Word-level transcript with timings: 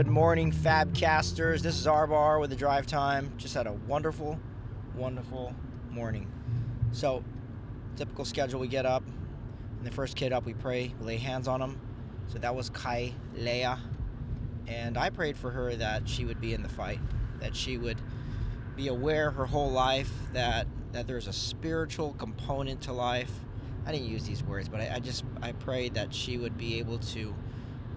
Good 0.00 0.08
morning, 0.08 0.50
Fabcasters. 0.50 1.60
This 1.60 1.78
is 1.78 1.86
Arbar 1.86 2.40
with 2.40 2.48
the 2.48 2.56
drive 2.56 2.86
time. 2.86 3.30
Just 3.36 3.52
had 3.52 3.66
a 3.66 3.74
wonderful, 3.86 4.40
wonderful 4.96 5.54
morning. 5.90 6.26
So, 6.90 7.22
typical 7.96 8.24
schedule 8.24 8.60
we 8.60 8.66
get 8.68 8.86
up, 8.86 9.02
and 9.76 9.86
the 9.86 9.90
first 9.90 10.16
kid 10.16 10.32
up, 10.32 10.46
we 10.46 10.54
pray, 10.54 10.94
we 10.98 11.06
lay 11.06 11.16
hands 11.18 11.46
on 11.48 11.60
him. 11.60 11.78
So 12.28 12.38
that 12.38 12.54
was 12.54 12.70
Kai 12.70 13.12
Leia. 13.36 13.78
And 14.66 14.96
I 14.96 15.10
prayed 15.10 15.36
for 15.36 15.50
her 15.50 15.76
that 15.76 16.08
she 16.08 16.24
would 16.24 16.40
be 16.40 16.54
in 16.54 16.62
the 16.62 16.70
fight, 16.70 17.00
that 17.40 17.54
she 17.54 17.76
would 17.76 18.00
be 18.76 18.88
aware 18.88 19.30
her 19.30 19.44
whole 19.44 19.70
life 19.70 20.10
that 20.32 20.66
that 20.92 21.08
there's 21.08 21.26
a 21.26 21.32
spiritual 21.34 22.14
component 22.14 22.80
to 22.84 22.94
life. 22.94 23.32
I 23.84 23.92
didn't 23.92 24.06
use 24.06 24.24
these 24.24 24.42
words, 24.42 24.66
but 24.66 24.80
I, 24.80 24.94
I 24.94 24.98
just 25.00 25.24
I 25.42 25.52
prayed 25.52 25.92
that 25.92 26.14
she 26.14 26.38
would 26.38 26.56
be 26.56 26.78
able 26.78 27.00
to 27.00 27.34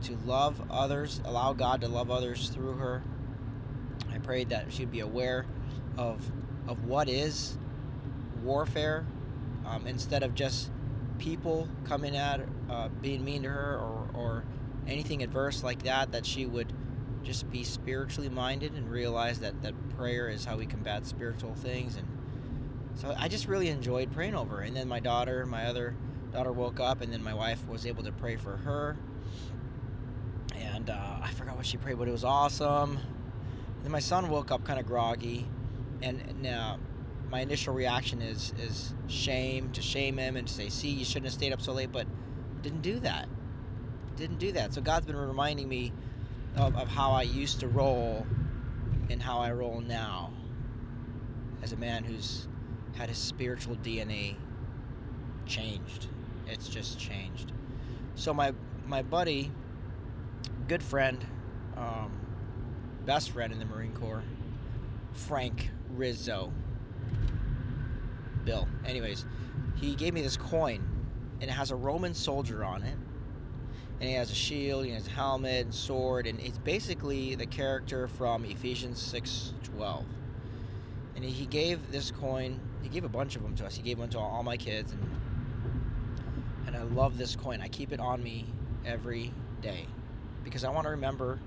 to 0.04 0.18
love 0.26 0.62
others, 0.70 1.22
allow 1.26 1.54
God 1.54 1.82
to 1.82 1.88
love 1.88 2.12
others 2.12 2.50
through 2.50 2.74
her. 2.74 3.04
I 4.12 4.20
prayed 4.20 4.50
that 4.50 4.72
she'd 4.72 4.92
be 4.92 5.00
aware 5.00 5.46
of 5.98 6.20
of 6.68 6.86
what 6.86 7.10
is 7.10 7.58
warfare, 8.42 9.06
um, 9.66 9.86
instead 9.88 10.24
of 10.24 10.34
just 10.34 10.72
people 11.18 11.68
coming 11.86 12.16
at 12.16 12.42
uh, 12.70 12.90
being 13.02 13.24
mean 13.24 13.44
to 13.44 13.50
her 13.50 13.76
or, 13.76 14.10
or 14.14 14.44
anything 14.88 15.24
adverse 15.24 15.64
like 15.64 15.84
that. 15.84 16.12
That 16.12 16.26
she 16.26 16.46
would 16.46 16.72
just 17.24 17.50
be 17.50 17.64
spiritually 17.64 18.30
minded 18.30 18.74
and 18.74 18.90
realize 18.90 19.40
that 19.40 19.62
that 19.64 19.74
prayer 19.98 20.30
is 20.30 20.46
how 20.46 20.58
we 20.58 20.66
combat 20.66 21.06
spiritual 21.06 21.56
things. 21.56 21.96
And 21.96 22.08
so 22.96 23.16
I 23.18 23.28
just 23.28 23.48
really 23.48 23.70
enjoyed 23.70 24.12
praying 24.12 24.36
over. 24.36 24.58
Her. 24.58 24.62
And 24.62 24.76
then 24.76 24.88
my 24.88 25.00
daughter, 25.00 25.46
my 25.46 25.66
other 25.66 25.96
daughter, 26.32 26.52
woke 26.52 26.80
up, 26.80 27.02
and 27.02 27.12
then 27.12 27.24
my 27.24 27.34
wife 27.34 27.66
was 27.68 27.86
able 27.86 28.04
to 28.04 28.12
pray 28.12 28.36
for 28.36 28.58
her 28.58 28.98
and 30.56 30.90
uh, 30.90 31.18
I 31.22 31.32
forgot 31.32 31.56
what 31.56 31.66
she 31.66 31.78
prayed, 31.78 31.98
but 31.98 32.08
it 32.08 32.12
was 32.12 32.24
awesome. 32.24 32.98
And 32.98 33.84
then 33.84 33.92
my 33.92 34.00
son 34.00 34.30
woke 34.30 34.52
up 34.52 34.64
kind 34.64 34.80
of 34.80 34.86
groggy, 34.86 35.48
and, 36.02 36.22
and 36.22 36.48
uh, 36.48 36.78
my 37.30 37.42
initial 37.42 37.74
reaction 37.74 38.22
is 38.22 38.54
is 38.60 38.94
shame 39.08 39.72
to 39.72 39.82
shame 39.82 40.18
him 40.18 40.36
and 40.36 40.48
to 40.48 40.54
say, 40.54 40.70
"See, 40.70 40.90
you 40.90 41.06
shouldn't 41.06 41.26
have 41.26 41.34
stayed 41.34 41.54
up 41.54 41.62
so 41.62 41.74
late," 41.74 41.92
but 41.92 42.08
didn't 42.62 42.82
do 42.82 43.00
that. 43.00 43.28
Didn't 44.16 44.40
do 44.40 44.52
that. 44.54 44.74
So 44.74 44.82
God's 44.82 45.06
been 45.06 45.16
reminding 45.16 45.68
me 45.68 45.92
of, 46.56 46.76
of 46.76 46.88
how 46.88 47.12
I 47.12 47.24
used 47.24 47.60
to 47.62 47.68
roll 47.68 48.26
and 49.10 49.22
how 49.22 49.40
I 49.40 49.52
roll 49.52 49.82
now 49.82 50.32
as 51.62 51.74
a 51.74 51.78
man 51.78 52.04
who's 52.04 52.48
had 52.96 53.10
his 53.10 53.18
spiritual 53.18 53.76
DNA 53.78 54.36
changed. 55.46 56.08
It's 56.48 56.68
just 56.68 57.00
changed. 57.00 57.52
So 58.16 58.34
my 58.34 58.54
my 58.86 59.02
buddy 59.02 59.52
good 60.68 60.84
friend, 60.84 61.24
um, 61.76 62.12
best 63.06 63.32
friend 63.32 63.52
in 63.52 63.60
the 63.60 63.66
Marine 63.66 63.94
Corps, 63.94 64.24
Frank 65.14 65.70
Rizzo. 65.90 66.52
Bill. 68.46 68.68
Anyways, 68.86 69.26
he 69.76 69.96
gave 69.96 70.14
me 70.14 70.22
this 70.22 70.36
coin, 70.36 70.84
and 71.40 71.50
it 71.50 71.54
has 71.54 71.72
a 71.72 71.76
Roman 71.76 72.14
soldier 72.14 72.64
on 72.64 72.84
it, 72.84 72.96
and 74.00 74.10
he 74.10 74.16
has 74.16 74.32
a 74.32 74.36
shield, 74.36 74.86
he 74.86 74.92
has 74.92 75.08
a 75.08 75.12
helmet, 75.12 75.66
and 75.66 75.74
sword, 75.74 76.28
and 76.28 76.40
it's 76.42 76.58
basically 76.58 77.36
the 77.36 77.46
character 77.46 78.08
from 78.08 78.44
Ephesians 78.44 79.02
six 79.02 79.54
twelve. 79.64 80.06
And 81.16 81.24
he 81.24 81.46
gave 81.46 81.92
this 81.92 82.12
coin. 82.12 82.60
He 82.82 82.90
gave 82.90 83.06
a 83.06 83.10
bunch 83.10 83.36
of 83.36 83.44
them 83.44 83.56
to 83.56 83.66
us. 83.66 83.76
He 83.76 83.82
gave 83.82 84.00
one 84.00 84.10
to 84.10 84.20
all 84.20 84.44
my 84.44 84.58
kids, 84.58 84.92
and 84.92 85.02
and 86.68 86.76
I 86.76 86.82
love 86.82 87.18
this 87.18 87.36
coin. 87.36 87.62
I 87.62 87.70
keep 87.70 87.94
it 87.94 88.00
on 88.00 88.22
me 88.22 88.46
every 88.86 89.32
day 89.62 89.88
because 90.44 90.64
I 90.64 90.70
want 90.70 90.86
to 90.86 90.92
remember 90.92 91.40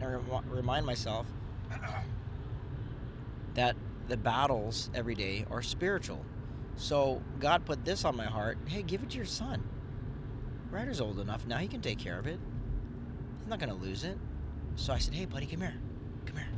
and 0.00 0.20
remind 0.48 0.86
myself 0.86 1.26
that 3.54 3.76
the 4.08 4.16
battles 4.16 4.90
every 4.94 5.14
day 5.14 5.44
are 5.50 5.62
spiritual. 5.62 6.24
So 6.76 7.22
God 7.38 7.64
put 7.64 7.84
this 7.84 8.04
on 8.04 8.16
my 8.16 8.26
heart. 8.26 8.58
Hey, 8.66 8.82
give 8.82 9.02
it 9.02 9.10
to 9.10 9.16
your 9.16 9.26
son. 9.26 9.60
Ryder's 10.70 11.00
old 11.00 11.18
enough 11.18 11.46
now; 11.46 11.58
he 11.58 11.68
can 11.68 11.80
take 11.80 11.98
care 11.98 12.18
of 12.18 12.26
it. 12.26 12.40
He's 13.38 13.48
not 13.48 13.58
gonna 13.58 13.74
lose 13.74 14.04
it. 14.04 14.18
So 14.76 14.92
I 14.92 14.98
said, 14.98 15.14
Hey, 15.14 15.26
buddy, 15.26 15.46
come 15.46 15.60
here. 15.60 15.74
Come 16.26 16.36
here. 16.36 16.48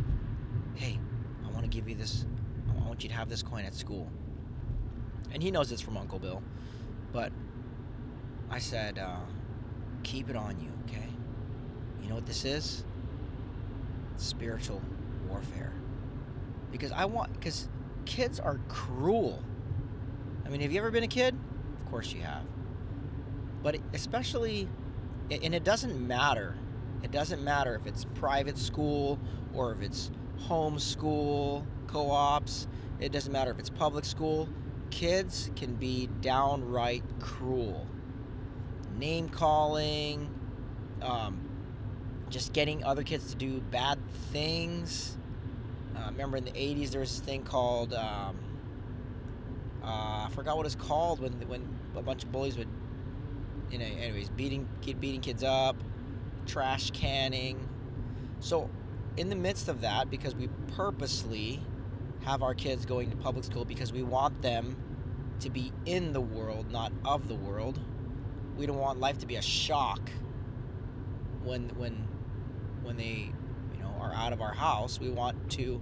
Hey, 0.75 1.01
I 1.45 1.51
want 1.51 1.65
to 1.65 1.69
give 1.71 1.89
you 1.89 1.95
this. 1.95 2.25
I 2.69 2.87
want 2.87 3.03
you 3.03 3.09
to 3.09 3.15
have 3.15 3.29
this 3.29 3.43
coin 3.43 3.65
at 3.65 3.75
school. 3.75 4.13
And 5.33 5.43
he 5.43 5.51
knows 5.51 5.73
it's 5.73 5.83
from 5.83 5.97
Uncle 5.97 6.19
Bill, 6.19 6.43
but 7.13 7.33
I 8.51 8.59
said, 8.59 8.99
uh, 8.99 9.21
keep 10.03 10.29
it 10.29 10.37
on 10.37 10.61
you, 10.61 10.73
okay? 10.83 11.22
Know 12.13 12.17
what 12.17 12.27
this 12.27 12.45
is? 12.45 12.85
Spiritual 14.19 14.83
warfare. 15.31 15.73
Because 16.71 16.93
I 16.93 17.07
want, 17.07 17.33
because 17.33 17.67
kids 18.05 18.39
are 18.39 18.59
cruel. 18.69 19.41
I 20.47 20.51
mean, 20.51 20.61
have 20.61 20.71
you 20.71 20.79
ever 20.79 20.91
been 20.91 21.05
a 21.05 21.09
kid? 21.09 21.33
Of 21.33 21.91
course 21.91 22.13
you 22.13 22.21
have. 22.21 22.43
But 23.63 23.77
especially, 23.95 24.69
and 25.31 25.55
it 25.55 25.65
doesn't 25.65 26.07
matter. 26.07 26.55
It 27.03 27.13
doesn't 27.13 27.43
matter 27.43 27.77
if 27.77 27.87
it's 27.87 28.05
private 28.21 28.59
school 28.59 29.19
or 29.55 29.73
if 29.73 29.81
it's 29.81 30.11
home 30.37 30.79
school, 30.79 31.65
co 31.87 32.11
ops. 32.11 32.67
It 33.01 33.11
doesn't 33.11 33.33
matter 33.33 33.53
if 33.53 33.59
it's 33.59 33.71
public 33.71 34.05
school. 34.05 34.51
Kids 34.91 35.49
can 35.57 35.77
be 35.77 36.11
downright 36.21 37.05
cruel. 37.21 37.87
Name 38.99 39.31
calling, 39.31 40.29
um, 41.01 41.52
just 42.33 42.55
getting 42.55 42.83
other 42.83 43.03
kids 43.03 43.31
to 43.31 43.37
do 43.37 43.61
bad 43.61 43.99
things. 44.33 45.17
Uh, 45.95 46.07
remember 46.11 46.39
in 46.39 46.45
the 46.45 46.51
80s 46.53 46.91
there 46.91 47.01
was 47.01 47.11
this 47.11 47.21
thing 47.21 47.43
called 47.43 47.93
um, 47.93 48.37
uh, 49.85 50.27
I 50.27 50.29
forgot 50.35 50.57
what 50.57 50.65
it's 50.65 50.75
called 50.75 51.21
when 51.21 51.33
when 51.47 51.69
a 51.95 52.03
bunch 52.03 52.25
of 52.25 52.33
bullies 52.33 52.57
would 52.57 52.69
you 53.71 53.79
know 53.79 53.85
anyways 53.85 54.31
beating 54.31 54.67
kid 54.81 55.01
beating 55.01 55.21
kids 55.21 55.45
up, 55.45 55.77
trash 56.47 56.91
canning. 56.93 57.69
So 58.41 58.71
in 59.19 59.29
the 59.29 59.37
midst 59.37 59.69
of 59.69 59.83
that 59.83 60.11
because 60.11 60.35
we 60.35 60.49
purposely 60.75 61.61
have 62.25 62.43
our 62.43 62.55
kids 62.55 62.87
going 62.87 63.11
to 63.11 63.17
public 63.17 63.45
school 63.45 63.67
because 63.67 63.93
we 63.93 64.03
want 64.03 64.41
them 64.41 64.77
to 65.41 65.51
be 65.51 65.71
in 65.85 66.15
the 66.15 66.21
world, 66.21 66.71
not 66.71 66.93
of 67.05 67.29
the 67.29 67.35
world. 67.35 67.79
We 68.57 68.65
don't 68.65 68.79
want 68.79 69.01
life 69.01 69.19
to 69.19 69.27
be 69.27 69.37
a 69.37 69.43
shock 69.43 70.11
when 71.45 71.69
when 71.77 72.09
when 72.83 72.97
they, 72.97 73.33
you 73.75 73.83
know, 73.83 73.95
are 74.01 74.13
out 74.15 74.33
of 74.33 74.41
our 74.41 74.53
house. 74.53 75.01
We 75.01 75.11
want 75.11 75.51
to, 75.53 75.81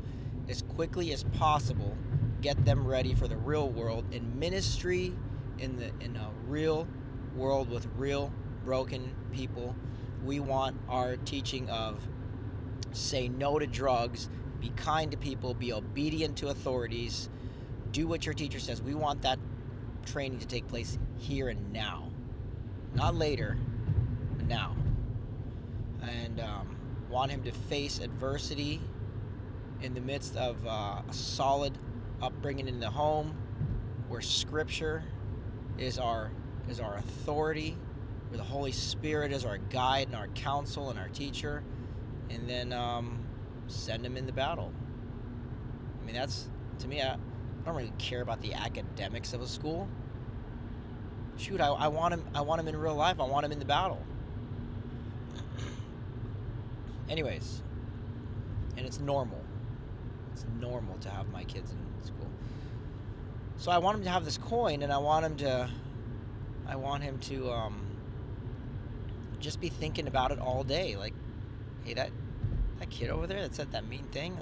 as 0.48 0.62
quickly 0.62 1.12
as 1.12 1.24
possible, 1.24 1.96
get 2.40 2.64
them 2.64 2.86
ready 2.86 3.14
for 3.14 3.28
the 3.28 3.36
real 3.36 3.68
world 3.68 4.04
in 4.12 4.38
ministry, 4.38 5.14
in 5.58 5.76
the 5.76 5.90
in 6.00 6.16
a 6.16 6.30
real 6.46 6.88
world 7.34 7.70
with 7.70 7.86
real 7.96 8.32
broken 8.64 9.14
people. 9.32 9.74
We 10.24 10.40
want 10.40 10.76
our 10.88 11.16
teaching 11.16 11.68
of 11.70 12.06
say 12.92 13.28
no 13.28 13.58
to 13.58 13.66
drugs, 13.66 14.28
be 14.60 14.70
kind 14.70 15.10
to 15.10 15.16
people, 15.16 15.54
be 15.54 15.72
obedient 15.72 16.36
to 16.38 16.48
authorities, 16.48 17.28
do 17.92 18.06
what 18.06 18.26
your 18.26 18.34
teacher 18.34 18.58
says. 18.58 18.82
We 18.82 18.94
want 18.94 19.22
that 19.22 19.38
training 20.04 20.40
to 20.40 20.46
take 20.46 20.66
place 20.68 20.98
here 21.18 21.48
and 21.48 21.72
now, 21.72 22.10
not 22.94 23.14
later, 23.14 23.56
now. 24.46 24.74
And 26.02 26.40
um, 26.40 26.76
want 27.10 27.32
him 27.32 27.42
to 27.42 27.50
face 27.52 27.98
adversity 27.98 28.80
in 29.82 29.94
the 29.94 30.00
midst 30.00 30.36
of 30.36 30.64
uh, 30.64 31.02
a 31.08 31.12
solid 31.12 31.76
upbringing 32.22 32.68
in 32.68 32.78
the 32.78 32.88
home 32.90 33.36
where 34.08 34.20
scripture 34.20 35.02
is 35.76 35.98
our 35.98 36.30
is 36.68 36.78
our 36.78 36.96
authority 36.96 37.76
where 38.28 38.38
the 38.38 38.44
holy 38.44 38.70
spirit 38.70 39.32
is 39.32 39.44
our 39.44 39.58
guide 39.58 40.06
and 40.06 40.14
our 40.14 40.28
counsel 40.28 40.90
and 40.90 40.98
our 40.98 41.08
teacher 41.08 41.64
and 42.28 42.48
then 42.48 42.72
um, 42.72 43.18
send 43.66 44.06
him 44.06 44.16
in 44.16 44.24
the 44.24 44.32
battle. 44.32 44.72
I 46.00 46.06
mean 46.06 46.14
that's 46.14 46.48
to 46.78 46.86
me 46.86 47.02
I, 47.02 47.14
I 47.14 47.18
don't 47.64 47.74
really 47.74 47.92
care 47.98 48.20
about 48.20 48.40
the 48.40 48.54
academics 48.54 49.32
of 49.32 49.40
a 49.40 49.48
school. 49.48 49.88
Shoot 51.36 51.60
I, 51.60 51.68
I 51.68 51.88
want 51.88 52.14
him 52.14 52.24
i 52.34 52.40
want 52.40 52.60
him 52.60 52.68
in 52.68 52.76
real 52.76 52.94
life. 52.94 53.18
I 53.18 53.24
want 53.24 53.44
him 53.44 53.50
in 53.50 53.58
the 53.58 53.64
battle 53.64 54.04
Anyways, 57.10 57.60
and 58.76 58.86
it's 58.86 59.00
normal. 59.00 59.40
It's 60.32 60.46
normal 60.60 60.96
to 60.98 61.10
have 61.10 61.28
my 61.32 61.42
kids 61.42 61.72
in 61.72 62.06
school. 62.06 62.28
So 63.56 63.72
I 63.72 63.78
want 63.78 63.98
him 63.98 64.04
to 64.04 64.10
have 64.10 64.24
this 64.24 64.38
coin, 64.38 64.82
and 64.82 64.92
I 64.92 64.98
want 64.98 65.26
him 65.26 65.36
to, 65.38 65.68
I 66.68 66.76
want 66.76 67.02
him 67.02 67.18
to 67.18 67.50
um, 67.50 67.84
just 69.40 69.60
be 69.60 69.68
thinking 69.68 70.06
about 70.06 70.30
it 70.30 70.38
all 70.38 70.62
day. 70.62 70.96
Like, 70.96 71.14
hey, 71.84 71.94
that 71.94 72.10
that 72.78 72.90
kid 72.90 73.10
over 73.10 73.26
there 73.26 73.42
that 73.42 73.56
said 73.56 73.72
that 73.72 73.86
mean 73.86 74.06
thing, 74.12 74.38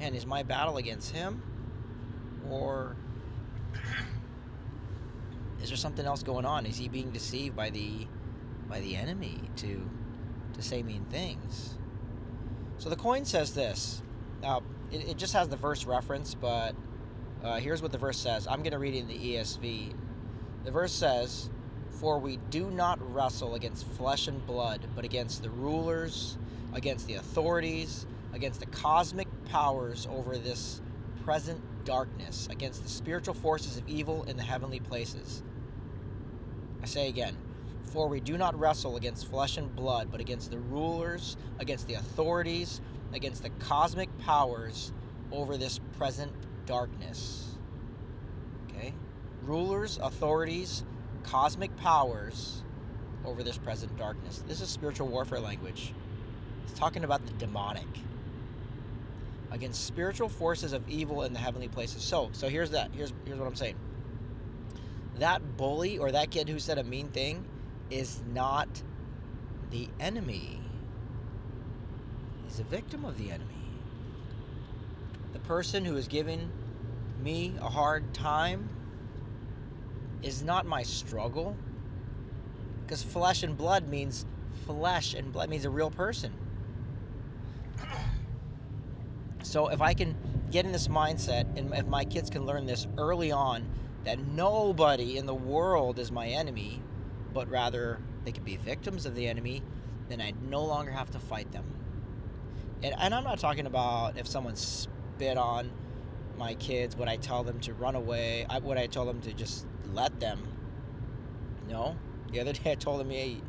man, 0.00 0.14
is 0.14 0.24
my 0.24 0.42
battle 0.42 0.78
against 0.78 1.10
him, 1.10 1.42
or 2.50 2.96
is 5.62 5.68
there 5.68 5.76
something 5.76 6.06
else 6.06 6.22
going 6.22 6.46
on? 6.46 6.64
Is 6.64 6.78
he 6.78 6.88
being 6.88 7.10
deceived 7.10 7.54
by 7.54 7.68
the 7.68 8.06
by 8.70 8.80
the 8.80 8.96
enemy 8.96 9.38
to 9.56 9.88
to 10.58 10.64
say 10.64 10.82
mean 10.82 11.04
things. 11.10 11.78
So 12.78 12.88
the 12.88 12.96
coin 12.96 13.24
says 13.24 13.54
this. 13.54 14.02
Now, 14.42 14.62
it, 14.92 15.10
it 15.10 15.16
just 15.16 15.32
has 15.32 15.48
the 15.48 15.56
verse 15.56 15.86
reference, 15.86 16.34
but 16.34 16.74
uh, 17.42 17.58
here's 17.58 17.82
what 17.82 17.92
the 17.92 17.98
verse 17.98 18.18
says. 18.18 18.46
I'm 18.46 18.62
going 18.62 18.72
to 18.72 18.78
read 18.78 18.94
it 18.94 18.98
in 18.98 19.08
the 19.08 19.18
ESV. 19.18 19.94
The 20.64 20.70
verse 20.70 20.92
says, 20.92 21.48
For 22.00 22.18
we 22.18 22.38
do 22.50 22.70
not 22.70 22.98
wrestle 23.14 23.54
against 23.54 23.86
flesh 23.86 24.28
and 24.28 24.44
blood, 24.46 24.80
but 24.94 25.04
against 25.04 25.42
the 25.42 25.50
rulers, 25.50 26.36
against 26.72 27.06
the 27.06 27.14
authorities, 27.14 28.06
against 28.32 28.60
the 28.60 28.66
cosmic 28.66 29.28
powers 29.46 30.06
over 30.10 30.36
this 30.36 30.80
present 31.24 31.60
darkness, 31.84 32.48
against 32.50 32.82
the 32.82 32.88
spiritual 32.88 33.34
forces 33.34 33.76
of 33.76 33.88
evil 33.88 34.24
in 34.24 34.36
the 34.36 34.42
heavenly 34.42 34.80
places. 34.80 35.42
I 36.82 36.86
say 36.86 37.08
again, 37.08 37.36
for 37.88 38.08
we 38.08 38.20
do 38.20 38.38
not 38.38 38.58
wrestle 38.58 38.96
against 38.96 39.28
flesh 39.28 39.56
and 39.56 39.74
blood, 39.74 40.08
but 40.10 40.20
against 40.20 40.50
the 40.50 40.58
rulers, 40.58 41.36
against 41.58 41.86
the 41.86 41.94
authorities, 41.94 42.80
against 43.12 43.42
the 43.42 43.50
cosmic 43.58 44.16
powers 44.18 44.92
over 45.32 45.56
this 45.56 45.80
present 45.96 46.32
darkness. 46.66 47.56
Okay? 48.68 48.94
Rulers, 49.42 49.98
authorities, 50.02 50.84
cosmic 51.22 51.74
powers 51.76 52.62
over 53.24 53.42
this 53.42 53.58
present 53.58 53.96
darkness. 53.96 54.44
This 54.46 54.60
is 54.60 54.68
spiritual 54.68 55.08
warfare 55.08 55.40
language. 55.40 55.92
It's 56.64 56.78
talking 56.78 57.04
about 57.04 57.26
the 57.26 57.32
demonic 57.34 57.86
against 59.50 59.86
spiritual 59.86 60.28
forces 60.28 60.72
of 60.72 60.88
evil 60.88 61.22
in 61.22 61.32
the 61.32 61.38
heavenly 61.38 61.68
places. 61.68 62.02
So, 62.02 62.28
so 62.32 62.48
here's 62.48 62.70
that. 62.70 62.90
Here's 62.92 63.12
here's 63.24 63.38
what 63.38 63.46
I'm 63.46 63.56
saying. 63.56 63.76
That 65.18 65.56
bully 65.56 65.98
or 65.98 66.12
that 66.12 66.30
kid 66.30 66.48
who 66.48 66.58
said 66.58 66.78
a 66.78 66.84
mean 66.84 67.08
thing 67.08 67.44
is 67.90 68.20
not 68.32 68.68
the 69.70 69.88
enemy. 70.00 70.60
He's 72.44 72.60
a 72.60 72.64
victim 72.64 73.04
of 73.04 73.18
the 73.18 73.30
enemy. 73.30 73.54
The 75.32 75.38
person 75.40 75.84
who 75.84 75.96
is 75.96 76.08
giving 76.08 76.50
me 77.22 77.54
a 77.60 77.68
hard 77.68 78.14
time 78.14 78.68
is 80.22 80.42
not 80.42 80.66
my 80.66 80.82
struggle. 80.82 81.56
Because 82.84 83.02
flesh 83.02 83.42
and 83.42 83.56
blood 83.56 83.88
means 83.88 84.24
flesh 84.66 85.14
and 85.14 85.32
blood 85.32 85.48
means 85.48 85.64
a 85.64 85.70
real 85.70 85.90
person. 85.90 86.32
So 89.44 89.68
if 89.68 89.80
I 89.80 89.94
can 89.94 90.14
get 90.50 90.66
in 90.66 90.72
this 90.72 90.88
mindset 90.88 91.56
and 91.56 91.72
if 91.72 91.86
my 91.86 92.04
kids 92.04 92.28
can 92.28 92.44
learn 92.44 92.66
this 92.66 92.86
early 92.98 93.32
on 93.32 93.66
that 94.04 94.18
nobody 94.18 95.16
in 95.16 95.24
the 95.24 95.34
world 95.34 95.98
is 95.98 96.12
my 96.12 96.26
enemy, 96.28 96.82
but 97.32 97.48
rather 97.48 97.98
they 98.24 98.32
could 98.32 98.44
be 98.44 98.56
victims 98.56 99.06
of 99.06 99.14
the 99.14 99.26
enemy, 99.26 99.62
then 100.08 100.20
I'd 100.20 100.42
no 100.42 100.64
longer 100.64 100.90
have 100.90 101.10
to 101.12 101.18
fight 101.18 101.50
them. 101.52 101.64
And, 102.82 102.94
and 102.98 103.14
I'm 103.14 103.24
not 103.24 103.38
talking 103.38 103.66
about 103.66 104.16
if 104.18 104.26
someone 104.26 104.56
spit 104.56 105.36
on 105.36 105.70
my 106.36 106.54
kids, 106.54 106.96
would 106.96 107.08
I 107.08 107.16
tell 107.16 107.42
them 107.42 107.58
to 107.60 107.74
run 107.74 107.94
away? 107.94 108.46
I, 108.48 108.58
would 108.58 108.78
I 108.78 108.86
tell 108.86 109.04
them 109.04 109.20
to 109.22 109.32
just 109.32 109.66
let 109.92 110.18
them? 110.20 110.40
No. 111.68 111.96
The 112.32 112.40
other 112.40 112.52
day 112.54 112.72
I 112.72 112.74
told 112.74 113.00
them, 113.00 113.10
hey, 113.10 113.42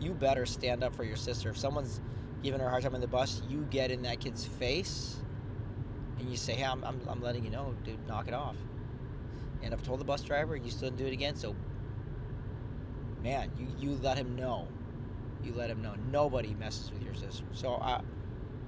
you 0.00 0.12
better 0.12 0.46
stand 0.46 0.82
up 0.82 0.94
for 0.94 1.04
your 1.04 1.16
sister. 1.16 1.50
If 1.50 1.58
someone's 1.58 2.00
giving 2.42 2.60
her 2.60 2.66
a 2.66 2.70
hard 2.70 2.82
time 2.82 2.94
on 2.94 3.00
the 3.00 3.06
bus, 3.06 3.42
you 3.48 3.66
get 3.70 3.90
in 3.90 4.02
that 4.02 4.20
kid's 4.20 4.44
face 4.44 5.16
and 6.18 6.28
you 6.30 6.36
say, 6.36 6.54
hey, 6.54 6.64
I'm, 6.64 6.82
I'm, 6.84 7.00
I'm 7.08 7.22
letting 7.22 7.44
you 7.44 7.50
know, 7.50 7.74
dude, 7.84 8.06
knock 8.06 8.28
it 8.28 8.34
off. 8.34 8.56
And 9.62 9.72
I've 9.72 9.82
told 9.82 10.00
the 10.00 10.04
bus 10.04 10.22
driver, 10.22 10.56
you 10.56 10.70
still 10.70 10.88
didn't 10.88 10.98
do 10.98 11.06
it 11.06 11.12
again, 11.12 11.36
so 11.36 11.54
man, 13.22 13.50
you, 13.56 13.66
you 13.78 13.96
let 14.02 14.16
him 14.18 14.36
know. 14.36 14.68
You 15.42 15.54
let 15.54 15.70
him 15.70 15.82
know. 15.82 15.94
Nobody 16.10 16.54
messes 16.54 16.90
with 16.92 17.02
your 17.02 17.14
sister. 17.14 17.44
So 17.52 17.74
uh, 17.74 18.00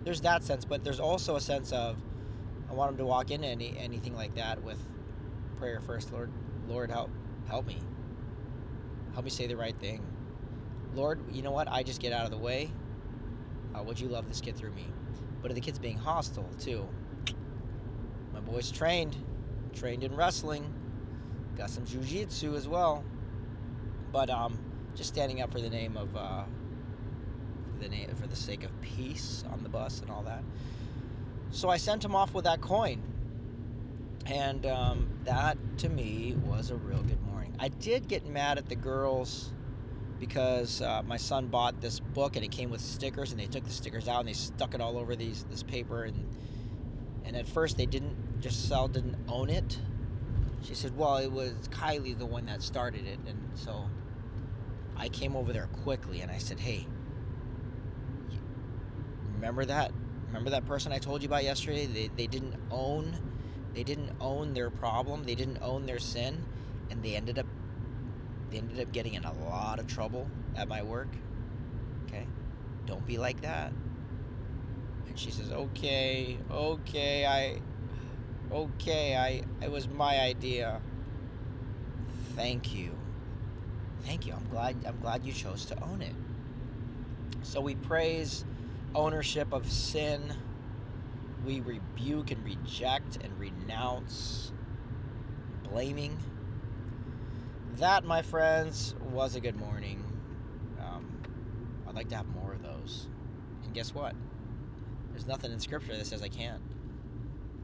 there's 0.05 0.21
that 0.23 0.45
sense, 0.45 0.65
but 0.65 0.85
there's 0.85 1.01
also 1.01 1.37
a 1.37 1.41
sense 1.41 1.73
of 1.73 1.97
I 2.69 2.75
want 2.75 2.93
him 2.93 2.99
to 2.99 3.07
walk 3.07 3.31
into 3.31 3.47
any 3.47 3.77
anything 3.79 4.15
like 4.15 4.35
that 4.35 4.63
with 4.63 4.79
prayer 5.59 5.81
first. 5.81 6.13
Lord, 6.13 6.31
Lord, 6.69 6.91
help 6.91 7.11
help 7.49 7.67
me. 7.67 7.79
Help 9.13 9.25
me 9.25 9.31
say 9.31 9.47
the 9.47 9.57
right 9.57 9.79
thing. 9.79 10.03
Lord, 10.95 11.21
you 11.33 11.43
know 11.43 11.53
what? 11.53 11.69
I 11.71 11.83
just 11.83 12.01
get 12.01 12.13
out 12.13 12.25
of 12.25 12.31
the 12.31 12.39
way. 12.39 12.71
Uh, 13.75 13.83
would 13.83 13.99
you 13.99 14.09
love 14.09 14.29
this 14.29 14.41
kid 14.41 14.57
through 14.57 14.73
me? 14.73 14.87
But 15.43 15.55
the 15.55 15.61
kid's 15.61 15.79
being 15.79 15.99
hostile 15.99 16.51
too, 16.59 16.89
my 18.33 18.41
boy's 18.41 18.71
trained, 18.71 19.17
trained 19.73 20.03
in 20.03 20.15
wrestling, 20.17 20.75
got 21.57 21.71
some 21.71 21.85
jujitsu 21.85 22.57
as 22.57 22.67
well. 22.67 23.05
But 24.15 24.31
um, 24.31 24.57
just 24.97 25.13
standing 25.13 25.41
up 25.41 25.51
for 25.51 25.61
the 25.61 25.69
name 25.69 25.97
of 25.97 26.15
uh, 26.17 26.45
the 27.81 27.89
name 27.89 28.07
for 28.15 28.29
the 28.29 28.37
sake 28.37 28.63
of 28.63 28.71
peace 28.81 29.43
on 29.53 29.65
the 29.65 29.69
bus 29.69 30.01
and 30.03 30.09
all 30.09 30.23
that. 30.23 30.45
So 31.51 31.69
I 31.69 31.79
sent 31.79 32.05
him 32.05 32.15
off 32.15 32.33
with 32.33 32.45
that 32.45 32.61
coin, 32.61 33.01
and 34.27 34.65
um, 34.67 35.09
that 35.25 35.59
to 35.79 35.89
me 35.89 36.37
was 36.45 36.71
a 36.71 36.77
real 36.77 37.03
good 37.03 37.21
morning. 37.27 37.51
I 37.59 37.69
did 37.69 38.07
get 38.07 38.25
mad 38.25 38.57
at 38.57 38.69
the 38.69 38.77
girls 38.77 39.51
because 40.21 40.81
uh, 40.81 41.03
my 41.05 41.17
son 41.17 41.49
bought 41.49 41.81
this 41.81 41.99
book 41.99 42.37
and 42.37 42.45
it 42.45 42.53
came 42.53 42.71
with 42.71 42.83
stickers, 42.83 43.33
and 43.33 43.41
they 43.41 43.47
took 43.47 43.65
the 43.65 43.73
stickers 43.73 44.07
out 44.07 44.21
and 44.21 44.29
they 44.29 44.33
stuck 44.33 44.75
it 44.77 44.81
all 44.81 44.97
over 44.97 45.17
these 45.17 45.45
this 45.51 45.65
paper 45.65 46.05
and 46.05 46.15
and 47.27 47.35
at 47.37 47.49
first 47.49 47.77
they 47.77 47.87
didn't 47.87 48.15
just 48.41 48.69
sell 48.69 48.87
didn't 48.87 49.17
own 49.29 49.51
it. 49.51 49.77
She 50.63 50.77
said, 50.77 50.97
"Well, 50.97 51.17
it 51.17 51.33
was 51.33 51.69
Kylie 51.73 52.17
the 52.17 52.27
one 52.27 52.47
that 52.47 52.63
started 52.63 53.05
it," 53.07 53.19
and 53.29 53.59
so 53.59 53.91
I 54.97 55.09
came 55.09 55.37
over 55.37 55.53
there 55.53 55.69
quickly 55.69 56.21
and 56.21 56.31
I 56.31 56.39
said, 56.39 56.61
"Hey, 56.61 56.89
remember 59.33 59.65
that? 59.65 59.93
Remember 60.27 60.51
that 60.51 60.65
person 60.67 60.93
I 60.93 60.99
told 60.99 61.23
you 61.23 61.27
about 61.27 61.45
yesterday? 61.45 61.87
They, 61.87 62.09
they 62.09 62.27
didn't 62.27 62.55
own, 62.71 63.21
they 63.75 63.85
didn't 63.85 64.11
own 64.21 64.55
their 64.55 64.71
problem. 64.71 65.25
They 65.25 65.35
didn't 65.35 65.59
own 65.61 65.87
their 65.87 65.99
sin, 65.99 66.47
and 66.91 67.03
they 67.03 67.15
ended 67.15 67.39
up, 67.39 67.47
they 68.51 68.59
ended 68.59 68.81
up 68.81 68.93
getting 68.93 69.15
in 69.15 69.25
a 69.25 69.35
lot 69.35 69.79
of 69.79 69.87
trouble 69.87 70.33
at 70.55 70.69
my 70.69 70.83
work. 70.83 71.19
Okay, 72.09 72.31
don't 72.87 73.07
be 73.07 73.19
like 73.19 73.41
that." 73.41 73.75
And 75.07 75.19
she 75.19 75.31
says, 75.31 75.51
"Okay, 75.51 76.43
okay, 76.51 77.27
I, 77.27 77.61
okay, 78.51 79.17
I, 79.17 79.43
it 79.65 79.71
was 79.71 79.89
my 79.89 80.21
idea. 80.21 80.83
Thank 82.35 82.73
you." 82.73 83.04
Thank 84.05 84.27
you. 84.27 84.35
I'm 84.35 84.49
glad 84.49 84.77
I'm 84.87 84.99
glad 85.01 85.25
you 85.25 85.33
chose 85.33 85.65
to 85.67 85.83
own 85.83 86.03
it. 86.03 86.15
So 87.43 87.61
we 87.61 87.75
praise 87.75 88.45
ownership 88.95 89.53
of 89.53 89.71
sin. 89.71 90.35
We 91.45 91.61
rebuke 91.61 92.31
and 92.31 92.45
reject 92.45 93.19
and 93.23 93.39
renounce 93.39 94.53
blaming. 95.63 96.17
That, 97.77 98.05
my 98.05 98.23
friends, 98.23 98.95
was 99.13 99.35
a 99.35 99.41
good 99.41 99.57
morning. 99.57 100.03
Um, 100.81 101.05
I'd 101.89 101.95
like 101.95 102.09
to 102.11 102.17
have 102.17 102.27
more 102.29 102.53
of 102.53 102.63
those. 102.63 103.09
And 103.65 103.75
guess 103.75 103.95
what? 103.95 104.15
There's 105.11 105.27
nothing 105.27 105.53
in 105.53 105.61
Scripture 105.61 105.97
that 105.97 106.07
says 106.07 106.23
I 106.23 106.29
can't. 106.29 106.63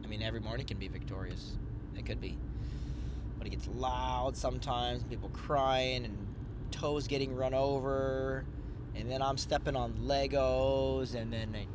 I 0.05 0.09
mean, 0.09 0.21
every 0.23 0.41
morning 0.41 0.67
can 0.67 0.79
be 0.79 0.89
victorious. 0.89 1.57
It 1.97 2.05
could 2.05 2.21
be. 2.21 2.37
But 3.39 3.47
it 3.47 3.51
gets 3.51 3.69
loud 3.69 4.37
sometimes, 4.37 5.05
people 5.05 5.31
crying 5.31 6.05
and 6.05 6.30
toes 6.71 7.07
getting 7.07 7.35
run 7.35 7.55
over, 7.55 8.45
and 8.95 9.11
then 9.11 9.23
I'm 9.23 9.37
stepping 9.37 9.77
on 9.77 9.93
Legos, 9.95 11.15
and 11.15 11.33
then 11.33 11.55
I 11.55 11.67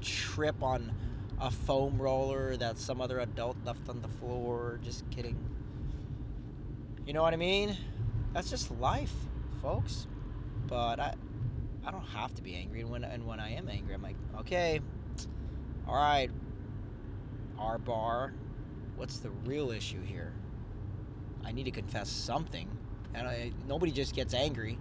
trip 0.00 0.62
on 0.62 0.92
a 1.40 1.50
foam 1.50 2.00
roller 2.00 2.56
that 2.56 2.78
some 2.78 3.00
other 3.00 3.20
adult 3.20 3.56
left 3.64 3.88
on 3.88 4.00
the 4.00 4.08
floor. 4.08 4.78
Just 4.82 5.08
kidding. 5.10 5.36
You 7.06 7.12
know 7.12 7.22
what 7.22 7.34
I 7.34 7.36
mean? 7.36 7.76
That's 8.32 8.50
just 8.50 8.70
life, 8.80 9.14
folks. 9.62 10.06
But 10.66 10.98
I, 10.98 11.14
I 11.84 11.90
don't 11.90 12.06
have 12.06 12.34
to 12.34 12.42
be 12.42 12.56
angry. 12.56 12.80
And 12.80 12.90
when 12.90 13.04
and 13.04 13.26
when 13.26 13.38
I 13.40 13.52
am 13.52 13.68
angry, 13.68 13.94
I'm 13.94 14.02
like, 14.02 14.16
okay, 14.40 14.80
all 15.86 15.94
right, 15.94 16.30
R 17.58 17.78
bar, 17.78 18.32
what's 18.96 19.18
the 19.18 19.30
real 19.30 19.70
issue 19.70 20.02
here? 20.02 20.32
I 21.44 21.52
need 21.52 21.64
to 21.64 21.70
confess 21.70 22.08
something 22.08 22.68
and 23.16 23.26
I, 23.26 23.50
nobody 23.66 23.90
just 23.90 24.14
gets 24.14 24.34
angry. 24.34 24.78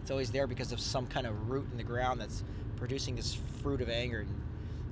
It's 0.00 0.10
always 0.10 0.30
there 0.30 0.46
because 0.46 0.72
of 0.72 0.80
some 0.80 1.06
kind 1.06 1.26
of 1.26 1.50
root 1.50 1.66
in 1.70 1.76
the 1.76 1.84
ground 1.84 2.20
that's 2.20 2.42
producing 2.76 3.14
this 3.14 3.34
fruit 3.62 3.80
of 3.80 3.88
anger. 3.88 4.20
And 4.20 4.28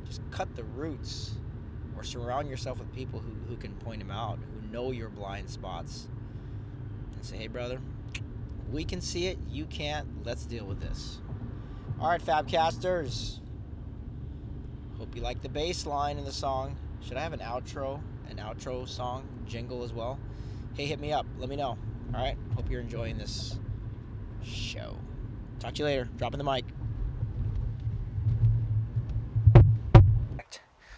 just 0.07 0.21
cut 0.31 0.55
the 0.57 0.65
roots, 0.65 1.33
or 1.97 2.05
surround 2.05 2.49
yourself 2.49 2.79
with 2.79 2.95
people 2.95 3.21
who, 3.21 3.33
who 3.49 3.57
can 3.57 3.73
point 3.77 4.01
them 4.01 4.11
out, 4.11 4.39
who 4.39 4.73
know 4.73 4.91
your 4.91 5.09
blind 5.09 5.49
spots, 5.49 6.07
and 7.15 7.25
say, 7.25 7.39
"Hey, 7.39 7.47
brother, 7.47 7.81
we 8.71 8.85
can 8.85 9.01
see 9.01 9.27
it. 9.27 9.39
You 9.51 9.65
can't. 9.67 10.07
Let's 10.25 10.45
deal 10.45 10.67
with 10.67 10.81
this." 10.81 11.19
All 11.99 12.09
right, 12.09 12.21
Fabcasters. 12.21 13.39
Hope 14.99 15.17
you 15.17 15.23
like 15.23 15.41
the 15.43 15.49
bass 15.49 15.87
line 15.87 16.19
in 16.19 16.25
the 16.25 16.33
song. 16.33 16.77
Should 17.01 17.17
I 17.17 17.21
have 17.21 17.33
an 17.33 17.41
outro, 17.41 18.01
an 18.29 18.37
outro 18.37 18.87
song 18.87 19.25
jingle 19.47 19.83
as 19.83 19.93
well? 19.93 20.19
Hey, 20.75 20.87
hit 20.87 21.01
me 21.01 21.13
up. 21.13 21.27
Let 21.39 21.49
me 21.49 21.57
know. 21.57 21.79
All 22.15 22.23
right. 22.23 22.37
Hope 22.55 22.71
you're 22.71 22.81
enjoying 22.81 23.19
this 23.19 23.59
show. 24.45 24.97
Talk 25.59 25.75
to 25.75 25.79
you 25.79 25.85
later. 25.85 26.09
Dropping 26.17 26.39
the 26.39 26.45
mic. 26.45 26.65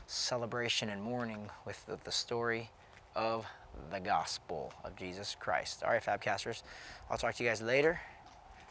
celebration 0.07 0.89
and 0.89 1.03
mourning 1.03 1.51
with 1.67 1.85
the, 1.87 1.99
the 2.05 2.13
story 2.13 2.71
of 3.15 3.47
the 3.91 4.01
gospel 4.01 4.73
of 4.85 4.97
Jesus 4.97 5.37
Christ. 5.39 5.83
All 5.83 5.91
right, 5.91 6.03
Fabcasters, 6.03 6.63
I'll 7.11 7.19
talk 7.19 7.35
to 7.35 7.45
you 7.45 7.51
guys 7.51 7.61
later. 7.61 8.01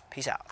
Peace 0.10 0.28
out. 0.28 0.46